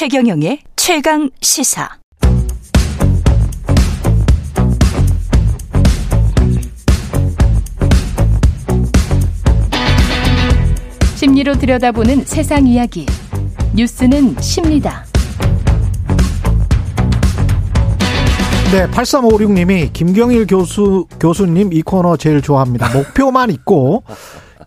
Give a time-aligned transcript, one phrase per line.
[0.00, 1.86] 최경영의 최강 시사.
[11.16, 13.04] 심리로 들여다보는 세상 이야기.
[13.74, 15.04] 뉴스는 십니다.
[18.72, 22.88] 네, 8356님이 김경일 교수, 교수님 이 코너 제일 좋아합니다.
[22.94, 24.04] 목표만 있고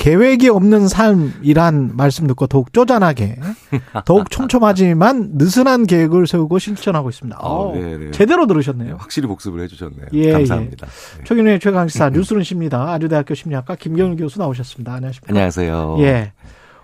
[0.04, 3.38] 계획이 없는 삶이란 말씀 듣고 더욱 쪼잔하게,
[4.04, 7.40] 더욱 촘촘하지만 느슨한 계획을 세우고 실천하고 있습니다.
[7.40, 8.12] 어, 네, 네.
[8.12, 8.88] 제대로 들으셨네요.
[8.90, 10.08] 네, 확실히 복습을 해주셨네요.
[10.12, 10.88] 예, 감사합니다.
[11.20, 11.24] 예.
[11.24, 12.92] 최근의 최강시사 뉴스는 십니다.
[12.92, 14.94] 아주대학교 심리학과 김경일 교수 나오셨습니다.
[14.94, 15.32] 안녕하십니까.
[15.32, 15.96] 안녕하세요.
[16.00, 16.34] 예.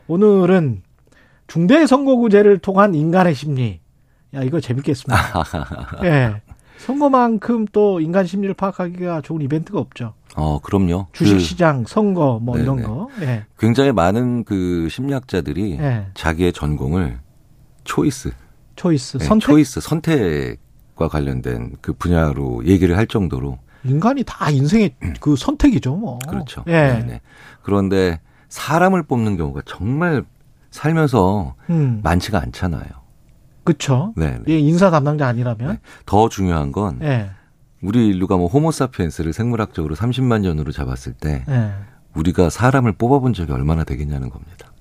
[0.07, 0.81] 오늘은
[1.47, 3.81] 중대 선거구제를 통한 인간의 심리.
[4.33, 5.19] 야, 이거 재밌겠습니다.
[6.07, 6.41] 예.
[6.77, 10.13] 선거만큼 또 인간 심리를 파악하기가 좋은 이벤트가 없죠.
[10.35, 11.07] 어, 그럼요.
[11.13, 12.63] 주식시장, 그, 선거, 뭐 네네.
[12.63, 13.09] 이런 거.
[13.19, 13.45] 네.
[13.57, 16.07] 굉장히 많은 그 심리학자들이 네.
[16.13, 17.19] 자기의 전공을
[17.83, 18.31] 초이스.
[18.75, 19.45] 초이스, 네, 선택.
[19.47, 23.57] 초이스, 선택과 관련된 그 분야로 얘기를 할 정도로.
[23.83, 25.13] 인간이 다 인생의 음.
[25.19, 26.19] 그 선택이죠, 뭐.
[26.27, 26.63] 그렇죠.
[26.65, 27.03] 네.
[27.03, 27.21] 네
[27.63, 28.19] 그런데
[28.49, 30.23] 사람을 뽑는 경우가 정말
[30.71, 32.01] 살면서 음.
[32.03, 32.87] 많지가 않잖아요.
[33.63, 34.13] 그렇죠.
[34.15, 34.39] 네.
[34.47, 35.79] 예, 인사 담당자 아니라면 네.
[36.05, 37.29] 더 중요한 건 네.
[37.81, 41.73] 우리 인류가 뭐 호모사피엔스를 생물학적으로 30만 년으로 잡았을 때 네.
[42.15, 44.71] 우리가 사람을 뽑아본 적이 얼마나 되겠냐는 겁니다.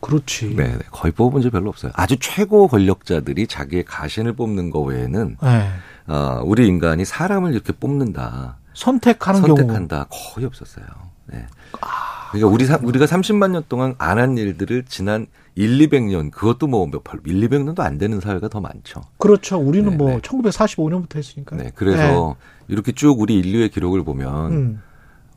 [0.00, 0.54] 그렇지.
[0.54, 1.90] 네, 네, 거의 뽑아본 적이 별로 없어요.
[1.94, 5.68] 아주 최고 권력자들이 자기의 가신을 뽑는 거 외에는 네.
[6.06, 8.58] 어, 우리 인간이 사람을 이렇게 뽑는다.
[8.74, 10.06] 선택하는 선택한다.
[10.08, 10.34] 경우.
[10.34, 10.84] 거의 없었어요.
[11.26, 11.46] 네.
[11.80, 16.66] 아, 그러니까 우리 사, 우리가 30만 년 동안 안 한 일들을 지난 1, 200년 그것도
[16.66, 19.02] 뭐몇 1, 200년도 안 되는 사회가 더 많죠.
[19.18, 19.58] 그렇죠.
[19.58, 20.18] 우리는 네, 뭐 네.
[20.20, 21.56] 1945년부터 했으니까.
[21.56, 21.70] 네.
[21.74, 22.46] 그래서 네.
[22.68, 24.82] 이렇게 쭉 우리 인류의 기록을 보면 음.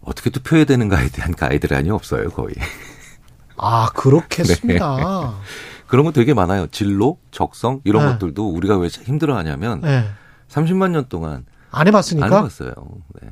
[0.02, 2.54] 어떻게 투표해야 되는가에 대한 가이드라인이 없어요, 거의.
[3.58, 4.96] 아, 그렇겠습니다.
[4.98, 5.04] 네.
[5.88, 6.68] 그런 거 되게 많아요.
[6.68, 8.12] 진로, 적성 이런 네.
[8.14, 9.82] 것들도 우리가 왜 힘들어하냐면
[10.50, 12.26] 30만 년 동안 안 해봤으니까.
[12.26, 12.74] 안 해봤어요.
[13.22, 13.30] 네.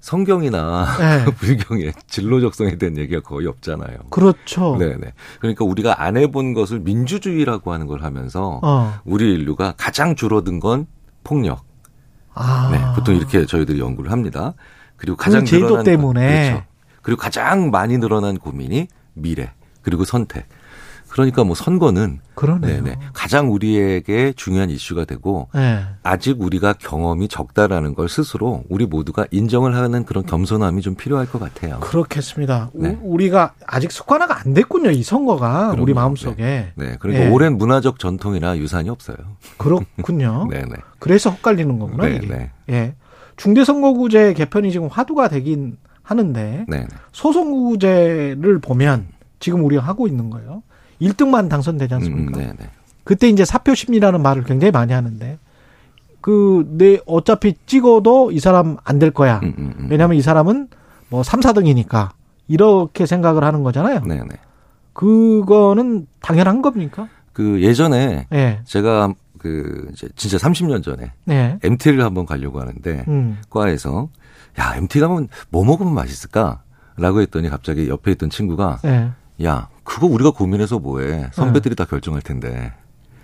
[0.00, 1.24] 성경이나 네.
[1.36, 3.98] 불경에 진로 적성에 대한 얘기가 거의 없잖아요.
[4.10, 4.76] 그렇죠.
[4.78, 5.12] 네네.
[5.40, 8.94] 그러니까 우리가 안 해본 것을 민주주의라고 하는 걸 하면서 어.
[9.04, 10.86] 우리 인류가 가장 줄어든 건
[11.22, 11.64] 폭력.
[12.34, 12.70] 아.
[12.72, 14.54] 네, 보통 이렇게 저희들이 연구를 합니다.
[14.96, 16.66] 그리고 가장 그 제도 때문에 그렇죠.
[17.02, 20.46] 그리고 가장 많이 늘어난 고민이 미래 그리고 선택.
[21.10, 22.82] 그러니까 뭐 선거는 그러네요.
[22.82, 22.96] 네네.
[23.12, 25.82] 가장 우리에게 중요한 이슈가 되고 네.
[26.02, 31.40] 아직 우리가 경험이 적다라는 걸 스스로 우리 모두가 인정을 하는 그런 겸손함이 좀 필요할 것
[31.40, 31.80] 같아요.
[31.80, 32.70] 그렇겠습니다.
[32.74, 32.98] 네.
[33.02, 34.90] 우 리가 아직 습관화가 안 됐군요.
[34.92, 35.82] 이 선거가 그럼요.
[35.82, 36.42] 우리 마음속에.
[36.42, 36.72] 네.
[36.76, 36.96] 네.
[37.00, 37.30] 그러니까 네.
[37.30, 39.16] 오랜 문화적 전통이나 유산이 없어요.
[39.58, 40.46] 그렇군요.
[40.50, 40.76] 네네.
[41.00, 42.04] 그래서 헛갈리는 거구나.
[42.04, 42.20] 네네.
[42.22, 42.50] 이게.
[42.70, 42.94] 예.
[43.36, 46.86] 중대선거구제 개편이 지금 화두가 되긴 하는데 네네.
[47.12, 49.08] 소선거구제를 보면
[49.40, 50.62] 지금 우리가 하고 있는 거예요.
[51.00, 52.40] 1등만 당선되지 않습니까?
[52.40, 52.70] 음, 네,
[53.04, 55.38] 그때 이제 사표 심리라는 말을 굉장히 많이 하는데
[56.20, 59.40] 그 내 어차피 찍어도 이 사람 안 될 거야.
[59.42, 60.68] 음, 음, 음, 왜냐하면 이 사람은
[61.08, 62.10] 뭐 3, 4등이니까
[62.48, 64.00] 이렇게 생각을 하는 거잖아요.
[64.06, 64.36] 네, 네.
[64.92, 67.08] 그거는 당연한 겁니까?
[67.32, 68.60] 그 예전에 네.
[68.64, 71.58] 제가 그 이제 진짜 30년 전에 네.
[71.62, 73.38] MT를 한번 가려고 하는데 음.
[73.48, 74.08] 과에서
[74.58, 79.10] 야 MT 가면 뭐 먹으면 맛있을까?라고 했더니 갑자기 옆에 있던 친구가 네.
[79.44, 81.30] 야 그거 우리가 고민해서 뭐해.
[81.32, 81.84] 선배들이 네.
[81.84, 82.72] 다 결정할 텐데.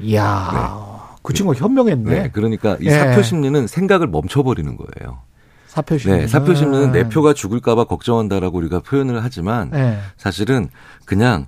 [0.01, 0.51] 이야.
[0.53, 1.17] 네.
[1.23, 2.11] 그 친구가 현명했네.
[2.23, 2.31] 네.
[2.33, 2.91] 그러니까 이 네.
[2.91, 5.21] 사표 심리는 생각을 멈춰버리는 거예요.
[5.69, 6.19] 사표 심리.
[6.19, 6.27] 네.
[6.27, 9.97] 사표 심리는 내 표가 죽을까봐 걱정한다라고 우리가 표현을 하지만 네.
[10.17, 10.69] 사실은
[11.05, 11.47] 그냥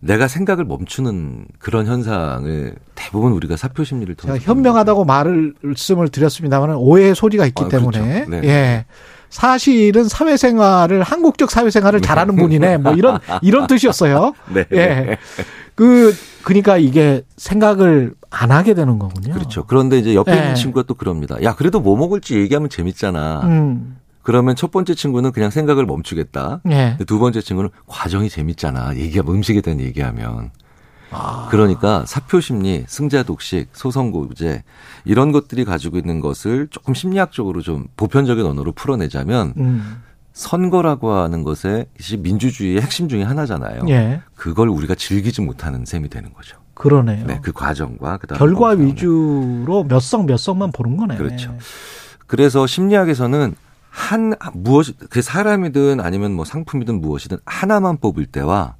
[0.00, 7.46] 내가 생각을 멈추는 그런 현상을 대부분 우리가 사표 심리를 통해서 현명하다고 말씀을 드렸습니다만 오해의 소지가
[7.46, 7.90] 있기 아, 그렇죠.
[7.90, 8.30] 때문에 그렇죠.
[8.30, 8.48] 네.
[8.48, 8.84] 예.
[9.30, 12.78] 사실은 사회생활을 한국적 사회생활을 잘하는 분이네.
[12.78, 14.32] 뭐 이런 이런 뜻이었어요.
[14.52, 14.64] 네.
[14.72, 15.18] 예.
[15.74, 19.34] 그 그러니까 이게 생각을 안 하게 되는 거군요.
[19.34, 19.64] 그렇죠.
[19.66, 20.36] 그런데 이제 옆에 예.
[20.36, 21.42] 있는 친구가 또 그럽니다.
[21.42, 23.42] 야, 그래도 뭐 먹을지 얘기하면 재밌잖아.
[23.44, 23.96] 음.
[24.22, 26.60] 그러면 첫 번째 친구는 그냥 생각을 멈추겠다.
[26.70, 26.98] 예.
[27.06, 28.96] 두 번째 친구는 과정이 재밌잖아.
[28.96, 30.50] 얘기가 음식에 대한 얘기하면.
[31.10, 31.48] 아.
[31.50, 34.62] 그러니까 사표 심리, 승자 독식, 소선고제
[35.04, 40.02] 이런 것들이 가지고 있는 것을 조금 심리학적으로 좀 보편적인 언어로 풀어내자면 음.
[40.32, 41.86] 선거라고 하는 것에
[42.18, 43.82] 민주주의의 핵심 중의 하나잖아요.
[43.88, 44.20] 예.
[44.36, 46.56] 그걸 우리가 즐기지 못하는 셈이 되는 거죠.
[46.74, 47.26] 그러네요.
[47.26, 51.18] 네, 그 과정과 그다음 결과 위주로 몇 성 몇 성만 보는 거네요.
[51.18, 51.56] 그렇죠.
[52.28, 53.54] 그래서 심리학에서는
[53.90, 58.76] 한 무엇 그 사람이든 아니면 뭐 상품이든 무엇이든 하나만 뽑을 때와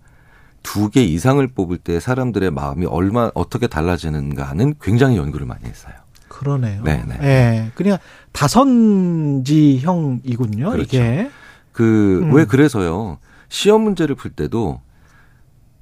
[0.63, 5.95] 두 개 이상을 뽑을 때 사람들의 마음이 얼마 어떻게 달라지는가는 굉장히 연구를 많이 했어요.
[6.29, 6.83] 그러네요.
[6.85, 7.19] 네, 네.
[7.23, 7.71] 예.
[7.75, 7.99] 그냥
[8.33, 10.71] 다선지형이군요.
[10.71, 10.83] 그렇죠.
[10.83, 11.31] 이게
[11.73, 12.47] 그왜 음.
[12.47, 13.19] 그래서요.
[13.49, 14.81] 시험 문제를 풀 때도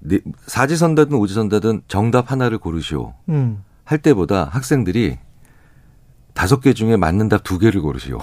[0.00, 3.14] 네, 사지선다든 오지선다든 정답 하나를 고르시오.
[3.28, 3.62] 음.
[3.84, 5.18] 할 때보다 학생들이
[6.34, 8.18] 다섯 개 중에 맞는 답 두 개를 고르시오.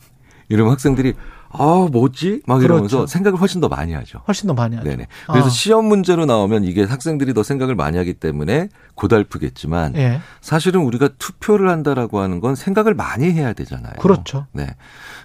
[0.48, 1.14] 이러면 학생들이
[1.50, 2.42] 아, 뭐지?
[2.46, 3.06] 막 이러면서 그렇죠.
[3.10, 4.20] 생각을 훨씬 더 많이 하죠.
[4.28, 4.88] 훨씬 더 많이 하죠.
[4.88, 5.06] 네네.
[5.28, 5.50] 그래서 아.
[5.50, 10.20] 시험 문제로 나오면 이게 학생들이 더 생각을 많이 하기 때문에 고달프겠지만 예.
[10.40, 13.94] 사실은 우리가 투표를 한다라고 하는 건 생각을 많이 해야 되잖아요.
[14.00, 14.46] 그렇죠.
[14.52, 14.66] 네.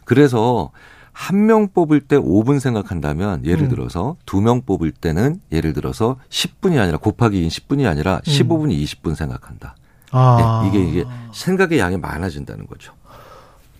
[0.06, 0.72] 그래서
[1.12, 3.70] 한 명 뽑을 때 5분 생각한다면 예를 음.
[3.70, 8.84] 들어서 두 명 뽑을 때는 예를 들어서 10분이 아니라 곱하기 2인 10분이 아니라 15분이 음.
[8.84, 9.76] 20분 생각한다.
[10.12, 10.62] 아.
[10.64, 10.70] 네.
[10.70, 12.94] 이게 이게 생각의 양이 많아진다는 거죠.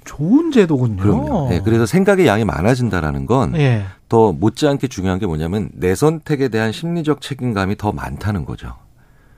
[0.06, 1.02] 좋은 제도군요.
[1.02, 1.50] 그럼요.
[1.50, 3.86] 네, 그래서 생각의 양이 많아진다라는 건더 예.
[4.10, 8.76] 못지않게 중요한 게 뭐냐면 내 선택에 대한 심리적 책임감이 더 많다는 거죠.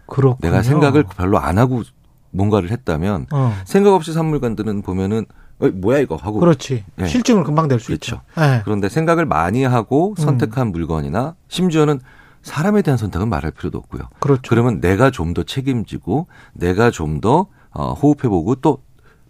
[0.07, 0.49] 그렇군요.
[0.49, 1.83] 내가 생각을 별로 안 하고
[2.31, 3.55] 뭔가를 했다면 어.
[3.65, 5.25] 생각 없이 산물관들은 보면은
[5.59, 7.07] 어, 뭐야 이거 하고 그렇지 네.
[7.07, 8.15] 실증을 금방 낼수 그렇죠.
[8.17, 8.41] 있죠.
[8.41, 8.61] 네.
[8.65, 10.15] 그런데 생각을 많이 하고 음.
[10.21, 10.71] 선택한 음.
[10.71, 12.01] 물건이나 심지어는
[12.43, 14.03] 사람에 대한 선택은 말할 필요도 없고요.
[14.19, 14.41] 그렇죠.
[14.49, 18.83] 그러면 내가 좀 더 책임지고 내가 좀더 어, 호흡해보고 또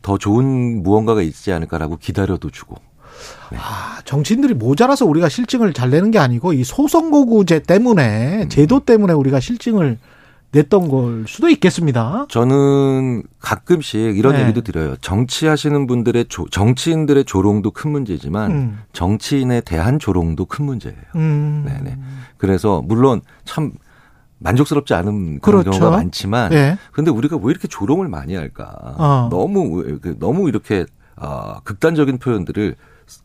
[0.05, 2.75] 더 좋은 무언가가 있지 않을까라고 기다려도 주고.
[3.51, 3.57] 네.
[3.59, 8.49] 아, 정치인들이 모자라서 우리가 실증을 잘 내는 게 아니고 이 소선거구제 때문에 음.
[8.49, 9.97] 제도 때문에 우리가 실증을
[10.51, 12.27] 냈던 걸 수도 있겠습니다.
[12.29, 14.43] 저는 가끔씩 이런 네.
[14.43, 14.95] 얘기도 드려요.
[15.01, 18.79] 정치하시는 분들의 조, 정치인들의 조롱도 큰 문제지만 음.
[18.93, 20.97] 정치인에 대한 조롱도 큰 문제예요.
[21.15, 21.63] 음.
[21.65, 21.97] 네네.
[22.37, 23.71] 그래서 물론 참
[24.45, 25.79] 만족스럽지 않은 그런 그렇죠.
[25.79, 26.77] 경우가 많지만 네.
[26.91, 28.73] 근데 우리가 왜 이렇게 조롱을 많이 할까?
[28.97, 29.27] 어.
[29.29, 30.85] 너무 그, 너무 이렇게
[31.17, 32.75] 어, 극단적인 표현들을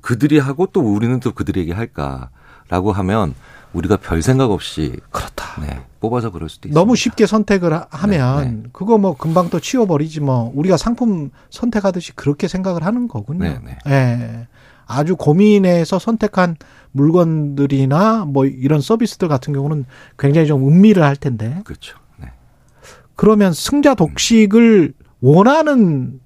[0.00, 3.34] 그들이 하고 또 우리는 또 그들에게 할까라고 하면
[3.72, 5.60] 우리가 별 생각 없이 그렇다.
[5.60, 6.78] 네, 뽑아서 그럴 수도 있습니다.
[6.78, 8.62] 너무 쉽게 선택을 하면 네, 네.
[8.72, 13.44] 그거 뭐 금방 또 치워버리지 뭐 우리가 상품 선택하듯이 그렇게 생각을 하는 거군요.
[13.44, 13.78] 네, 네.
[13.86, 14.48] 예.
[14.90, 16.56] 아주 고민해서 선택한
[16.90, 19.84] 물건들이나 뭐 이런 서비스들 같은 경우는
[20.18, 21.60] 굉장히 좀 음미를 할 텐데.
[21.64, 21.96] 그렇죠.
[22.18, 22.26] 네.
[23.14, 26.20] 그러면 승자 독식을 원하는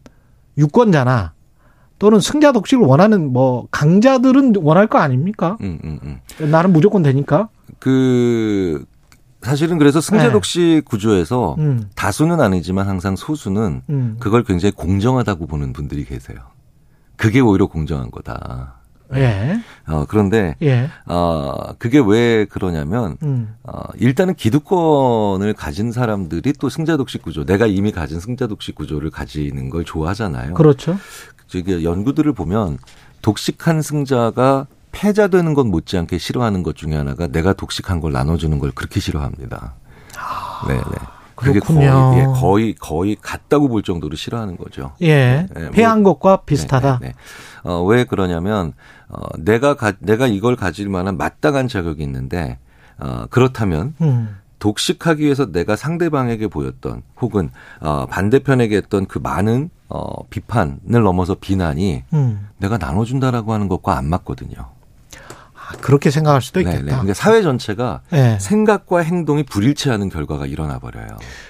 [0.57, 1.35] 유권자나
[1.99, 5.59] 또는 승자 독식을 원하는 뭐 강자들은 원할 거 아닙니까?
[5.61, 6.51] 음, 음, 음.
[6.51, 7.49] 나는 무조건 되니까.
[7.79, 8.85] 그
[9.43, 10.33] 사실은 그래서 승자 네.
[10.33, 10.81] 독식 네.
[10.81, 11.91] 구조에서 음.
[11.95, 14.17] 다수는 아니지만 항상 소수는 음.
[14.21, 16.39] 그걸 굉장히 공정하다고 보는 분들이 계세요.
[17.17, 18.75] 그게 오히려 공정한 거다.
[19.15, 19.61] 예.
[19.87, 20.89] 어, 그런데, 예.
[21.07, 23.55] 어, 그게 왜 그러냐면, 음.
[23.63, 29.85] 어, 일단은 기득권을 가진 사람들이 또 승자독식 구조, 내가 이미 가진 승자독식 구조를 가지는 걸
[29.85, 30.55] 좋아하잖아요.
[30.55, 30.99] 그렇죠.
[31.47, 32.79] 저기 연구들을 보면
[33.23, 39.01] 독식한 승자가 패자되는 것 못지않게 싫어하는 것 중에 하나가 내가 독식한 걸 나눠주는 걸 그렇게
[39.01, 39.75] 싫어합니다.
[40.17, 40.83] 아, 네네.
[41.35, 44.93] 그게 거의, 예, 거의 거의 같다고 볼 정도로 싫어하는 거죠.
[45.03, 46.99] 예, 네, 패한 뭐, 것과 비슷하다.
[47.01, 47.71] 네, 네, 네.
[47.71, 48.73] 어, 왜 그러냐면
[49.09, 52.59] 어, 내가 가, 내가 이걸 가질 만한 마땅한 자격이 있는데
[52.99, 54.37] 어, 그렇다면 음.
[54.59, 62.05] 독식하기 위해서 내가 상대방에게 보였던 혹은 어, 반대편에게 했던 그 많은 어, 비판을 넘어서 비난이
[62.13, 62.49] 음.
[62.59, 64.57] 내가 나눠준다라고 하는 것과 안 맞거든요.
[65.77, 66.79] 아, 그렇게 생각할 수도 있겠다.
[66.79, 66.91] 네네.
[66.91, 68.39] 그러니까 사회 전체가 네.
[68.41, 71.07] 생각과 행동이 불일치하는 결과가 일어나 버려요.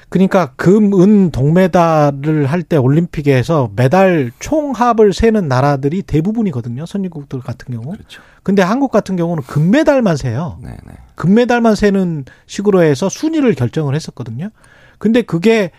[0.08, 6.86] 그러니까 금, 은 동메달을 할 때 올림픽에서 메달 총합을 세는 나라들이 대부분이거든요.
[6.86, 7.92] 선진국들 같은 경우.
[7.92, 8.22] 그렇죠.
[8.42, 10.58] 근데 한국 같은 경우는 금메달만 세요.
[10.62, 10.78] 네네.
[11.16, 14.48] 금메달만 세는 식으로 해서 순위를 결정을 했었거든요.
[14.98, 15.72] 근데 그게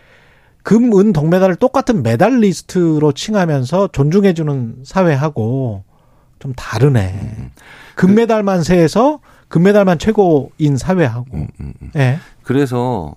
[0.61, 5.84] 금, 은, 동메달을 똑같은 메달리스트로 칭하면서 존중해주는 사회하고
[6.45, 7.33] 좀 다르네.
[7.37, 7.51] 음.
[7.95, 11.25] 금메달만 세해서 금메달만 최고인 사회하고.
[11.33, 11.91] 음, 음, 음.
[11.95, 12.19] 예.
[12.43, 13.15] 그래서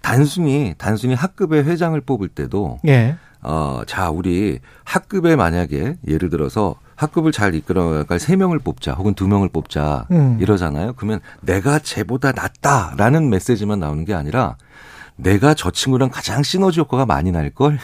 [0.00, 3.16] 단순히 단순히 학급의 회장을 뽑을 때도 예.
[3.42, 9.26] 어, 자, 우리 학급에 만약에 예를 들어서 학급을 잘 이끌어갈 세 명을 뽑자 혹은 두
[9.28, 10.38] 명을 뽑자 음.
[10.40, 10.94] 이러잖아요.
[10.94, 14.56] 그러면 내가 쟤보다 낫다라는 메시지만 나오는 게 아니라
[15.16, 17.78] 내가 저 친구랑 가장 시너지 효과가 많이 날 걸.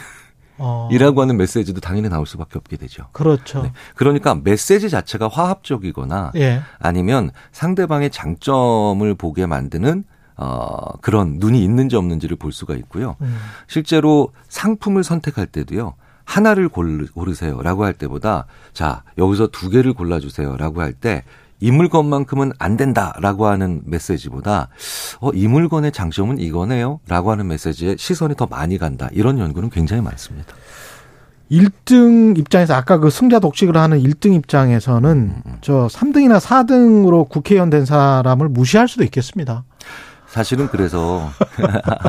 [0.59, 0.89] 어.
[0.91, 3.07] 이라고 하는 메시지도 당연히 나올 수밖에 없게 되죠.
[3.11, 3.63] 그렇죠.
[3.63, 3.73] 네.
[3.95, 6.61] 그러니까 메시지 자체가 화합적이거나 예.
[6.79, 10.03] 아니면 상대방의 장점을 보게 만드는
[10.37, 13.17] 어, 그런 눈이 있는지 없는지를 볼 수가 있고요.
[13.21, 13.37] 음.
[13.67, 15.95] 실제로 상품을 선택할 때도요.
[16.23, 21.23] 하나를 고르세요라고 할 때보다 자 여기서 두 개를 골라주세요라고 할 때
[21.59, 24.69] 이 물건만큼은 안 된다라고 하는 메시지보다
[25.19, 29.09] 어, 이 물건의 장점은 이거네요라고 하는 메시지에 시선이 더 많이 간다.
[29.11, 30.53] 이런 연구는 굉장히 많습니다.
[31.51, 35.57] 1등 입장에서 아까 그 승자 독식을 하는 1등 입장에서는 음, 음.
[35.61, 39.63] 저 3등이나 4등으로 국회의원 된 사람을 무시할 수도 있겠습니다.
[40.29, 41.29] 사실은 그래서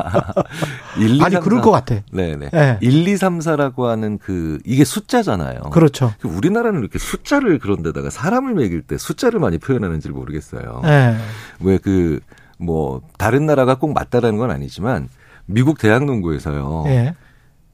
[0.99, 1.65] 1, 2, 아니 3, 그럴 4.
[1.65, 1.97] 것 같아.
[2.13, 2.51] 네네.
[2.51, 2.79] 네.
[2.81, 5.71] 1, 2, 3, 4라고 하는 그 이게 숫자잖아요.
[5.73, 6.13] 그렇죠.
[6.21, 10.83] 그 우리나라는 이렇게 숫자를 그런 데다가 사람을 매길 때 숫자를 많이 표현하는지 모르겠어요.
[10.85, 11.17] 네.
[11.61, 12.21] 왜그
[12.59, 15.09] 뭐 다른 나라가 꼭 맞다라는 건 아니지만
[15.47, 16.85] 미국 대학 농구에서요.
[16.89, 17.15] 예.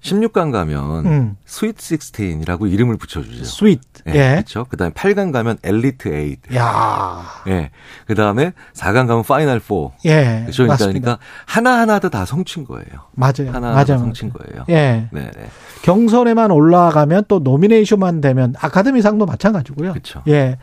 [0.02, 1.36] 16강 가면 음.
[1.46, 3.44] Sweet 16이라고 이름을 붙여주죠.
[3.44, 3.80] Sweet.
[4.08, 4.12] 예.
[4.14, 4.30] 예.
[4.36, 4.64] 그렇죠.
[4.66, 6.10] 그다음에 8강 가면 엘리트
[6.48, 6.56] 8.
[6.56, 7.24] 야.
[7.48, 7.70] 예.
[8.06, 9.74] 그다음에 4강 가면 Final 4.
[10.04, 10.40] 예.
[10.42, 10.62] 그렇죠.
[10.64, 12.86] 그러니까, 그러니까 하나하나도 다 성취인 거예요.
[13.12, 13.50] 맞아요.
[13.52, 14.64] 하나 맞아 성취인 거예요.
[14.68, 15.08] 예.
[15.10, 15.48] 네, 네.
[15.82, 19.92] 경선에만 올라가면 또 nomination만 되면 아카데미상도 마찬가지고요.
[19.92, 20.22] 그렇죠.
[20.28, 20.32] 예.
[20.32, 20.58] 네.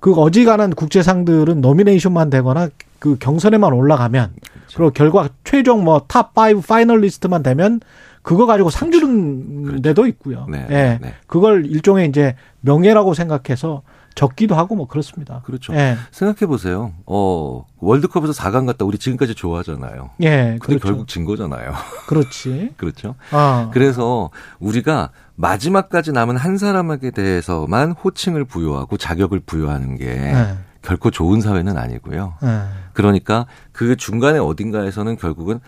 [0.00, 2.68] 그 어지간한 국제상들은 nomination만 되거나
[2.98, 4.76] 그 경선에만 올라가면 그렇죠.
[4.76, 7.80] 그리고 결과 최종 뭐 top 5 finalist만 되면
[8.28, 9.80] 그거 가지고 상 주는 그렇죠.
[9.80, 10.44] 데도 있고요.
[10.50, 10.98] 네, 예.
[11.00, 11.14] 네.
[11.26, 13.80] 그걸 일종의 이제 명예라고 생각해서
[14.14, 15.40] 적기도 하고 뭐 그렇습니다.
[15.46, 15.72] 그렇죠.
[15.72, 15.96] 예.
[16.10, 16.92] 생각해 보세요.
[17.06, 20.10] 어, 월드컵에서 4강 갔다 우리 지금까지 좋아하잖아요.
[20.20, 20.58] 예.
[20.60, 20.84] 근데 그렇죠.
[20.88, 21.72] 결국 진 거잖아요.
[22.06, 22.72] 그렇지.
[22.76, 23.14] 그렇죠.
[23.30, 23.70] 아.
[23.72, 30.58] 그래서 우리가 마지막까지 남은 한 사람에게 대해서만 호칭을 부여하고 자격을 부여하는 게 예.
[30.82, 32.34] 결코 좋은 사회는 아니고요.
[32.42, 32.60] 예.
[32.92, 35.60] 그러니까 그 중간에 어딘가에서는 결국은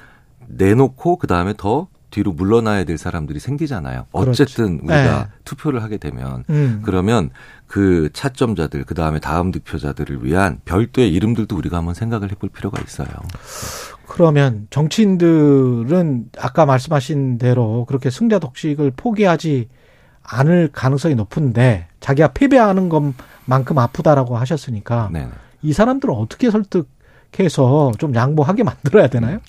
[0.46, 4.06] 내놓고 그 다음에 더 뒤로 물러나야 될 사람들이 생기잖아요.
[4.12, 4.42] 그렇지.
[4.42, 5.26] 어쨌든 우리가 네.
[5.44, 6.82] 투표를 하게 되면 음.
[6.84, 7.30] 그러면
[7.66, 13.08] 그 차점자들 그 다음에 다음 득표자들을 위한 별도의 이름들도 우리가 한번 생각을 해볼 필요가 있어요.
[14.06, 19.68] 그러면 정치인들은 아까 말씀하신 대로 그렇게 승자 독식을 포기하지
[20.22, 25.26] 않을 가능성이 높은데 자기가 패배하는 것만큼 아프다라고 하셨으니까 네이
[25.62, 25.72] 네.
[25.72, 29.36] 사람들은 어떻게 설득해서 좀 양보하게 만들어야 되나요?
[29.36, 29.40] 음.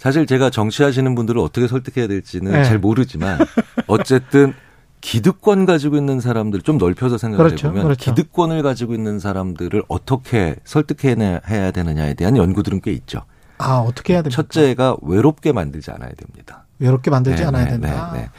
[0.00, 2.64] 사실 제가 정치하시는 분들을 어떻게 설득해야 될지는 네.
[2.64, 3.38] 잘 모르지만
[3.86, 4.54] 어쨌든
[5.02, 8.14] 기득권 가지고 있는 사람들 좀 넓혀서 생각을 그렇죠, 해보면 그렇죠.
[8.14, 13.24] 기득권을 가지고 있는 사람들을 어떻게 설득해야 되느냐에 대한 연구들은 꽤 있죠.
[13.58, 14.42] 아 어떻게 해야 됩니까?
[14.42, 16.64] 첫째가 외롭게 만들지 않아야 됩니다.
[16.78, 18.10] 외롭게 만들지 네, 않아야 네, 된다.
[18.14, 18.30] 네, 네.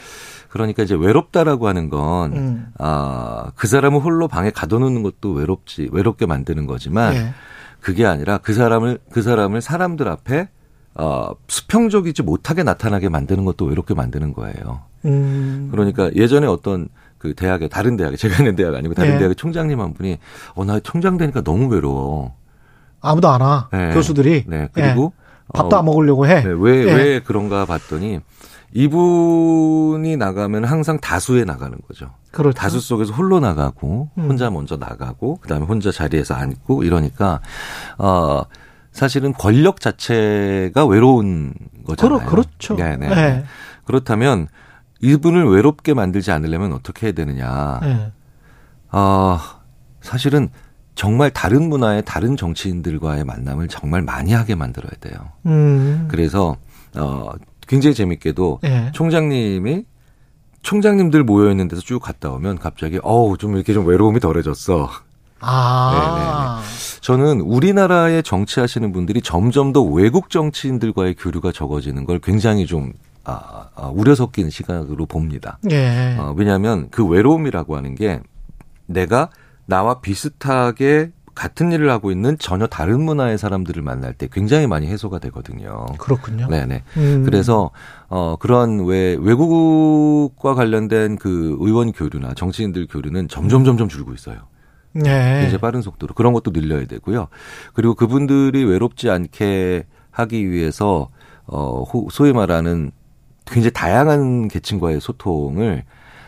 [0.50, 2.68] 그러니까 이제 외롭다라고 하는 건, 음.
[2.80, 7.34] 아, 그 사람을 홀로 방에 가둬놓는 것도 외롭지, 외롭게 만드는 거지만, 예.
[7.80, 10.50] 그게 아니라 그 사람을, 그 사람을 사람들 앞에
[10.96, 14.82] 어, 수평적이지 못하게 나타나게 만드는 것도 외롭게 만드는 거예요.
[15.06, 15.70] 음.
[15.72, 19.18] 그러니까 예전에 어떤 그 대학에 다른 대학에 제가 있는 대학 아니고 다른 네.
[19.20, 20.18] 대학의 총장님 한 분이
[20.56, 22.36] 어 나 총장 되니까 너무 외로워.
[23.00, 23.70] 아무도 안 와.
[23.72, 23.94] 네.
[23.94, 24.46] 교수들이.
[24.48, 24.70] 네.
[24.74, 25.54] 그리고 네.
[25.54, 26.42] 밥도 어, 안 먹으려고 해.
[26.44, 26.54] 네.
[26.58, 26.94] 왜, 네.
[26.94, 28.20] 왜 그런가 봤더니
[28.74, 32.12] 이분이 나가면 항상 다수에 나가는 거죠.
[32.32, 32.58] 그렇죠.
[32.58, 34.24] 다수 속에서 홀로 나가고 음.
[34.30, 37.42] 혼자 먼저 나가고 그다음에 혼자 자리에서 앉고 이러니까
[37.98, 38.44] 어
[38.92, 41.54] 사실은 권력 자체가 외로운
[41.86, 42.20] 거잖아요.
[42.20, 42.76] 그렇, 그렇죠.
[42.76, 43.10] 네네.
[43.10, 43.46] 네.
[43.86, 44.48] 그렇다면
[45.02, 47.80] 이분을 외롭게 만들지 않으려면 어떻게 해야 되느냐.
[47.82, 48.12] 네.
[48.92, 49.40] 어,
[50.02, 50.50] 사실은
[50.96, 55.16] 정말 다른 문화의 다른 정치인들과의 만남을 정말 많이 하게 만들어야 돼요.
[55.46, 56.08] 음.
[56.12, 56.58] 그래서
[56.96, 57.32] 어
[57.68, 58.92] 굉장히 재밌게도 네.
[58.94, 59.86] 총장님이
[60.62, 64.90] 총장님들 모여 있는 데서 쭉 갔다 오면 갑자기 어우 좀 이렇게 좀 외로움이 덜해졌어.
[65.42, 66.62] 아.
[66.64, 67.02] 네네.
[67.02, 72.94] 저는 우리나라에 정치하시는 분들이 점점 더 외국 정치인들과의 교류가 적어지는 걸 굉장히 좀
[73.24, 75.58] 아, 아, 우려 섞인 시각으로 봅니다.
[75.70, 76.16] 예.
[76.20, 78.20] 어, 왜냐하면 그 외로움이라고 하는 게
[78.86, 79.30] 내가
[79.66, 85.20] 나와 비슷하게 같은 일을 하고 있는 전혀 다른 문화의 사람들을 만날 때 굉장히 많이 해소가
[85.20, 85.86] 되거든요.
[85.98, 86.48] 그렇군요.
[86.48, 86.84] 네네.
[86.98, 87.24] 음.
[87.26, 87.72] 그래서
[88.10, 94.51] 어 그런 왜 외국과 관련된 그 의원 교류나 정치인들 교류는 점점 점점 줄고 있어요.
[94.94, 95.40] 네.
[95.42, 97.28] 굉장히 빠른 속도로 그런 것도 늘려야 되고요.
[97.74, 101.10] 그리고 그분들이 외롭지 않게 하기 위해서
[101.48, 102.92] 어 소위 말하는
[103.46, 105.84] 굉장히 다양한 계층과의 소통을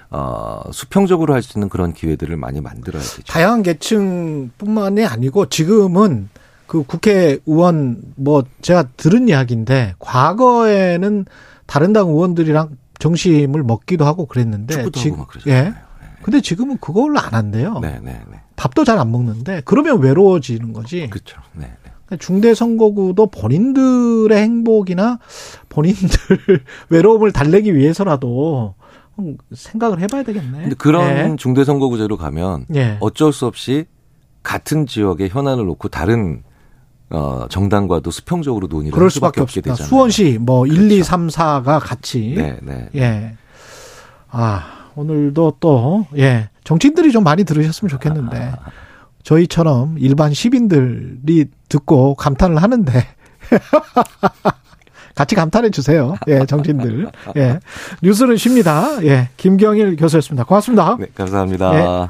[0.09, 3.23] 어, 수평적으로 할 수 있는 그런 기회들을 많이 만들어야 되죠.
[3.27, 6.29] 다양한 계층뿐만이 아니고 지금은
[6.67, 11.25] 그 국회의원 뭐 제가 들은 이야기인데 과거에는
[11.65, 15.73] 다른 당 의원들이랑 정심을 먹기도 하고 그랬는데 지금 예.
[16.23, 17.79] 근데 지금은 그걸로 안 한대요.
[17.79, 18.39] 네, 네, 네.
[18.55, 21.09] 밥도 잘 안 먹는데 그러면 외로워지는 거지.
[21.09, 21.37] 그렇죠.
[21.53, 21.65] 네.
[21.83, 21.91] 네.
[22.05, 25.19] 그러니까 중대 선거구도 본인들의 행복이나
[25.69, 26.07] 본인들
[26.89, 28.75] 외로움을 달래기 위해서라도
[29.53, 30.61] 생각을 해봐야 되겠네.
[30.61, 31.35] 근데 그런 네.
[31.37, 32.97] 중대 선거구제로 가면 네.
[32.99, 33.85] 어쩔 수 없이
[34.41, 36.43] 같은 지역에 현안을 놓고 다른
[37.09, 39.87] 어, 정당과도 수평적으로 논의를 그럴 수밖에, 수밖에 없게 되잖아요.
[39.87, 40.81] 수원시 뭐 그렇죠.
[40.81, 42.33] 1, 2, 3, 4가 같이.
[42.35, 42.89] 네, 네.
[42.95, 43.35] 예.
[44.29, 48.53] 아, 오늘도 또, 예, 정치인들이 좀 많이 들으셨으면 좋겠는데,
[49.23, 53.05] 저희처럼 일반 시민들이 듣고 감탄을 하는데,
[55.15, 56.15] 같이 감탄해 주세요.
[56.27, 57.07] 예, 정치인들.
[57.37, 57.59] 예.
[58.01, 59.03] 뉴스는 쉽니다.
[59.03, 60.43] 예, 김경일 교수였습니다.
[60.43, 60.97] 고맙습니다.
[60.99, 61.75] 네, 감사합니다.
[61.75, 62.07] 예.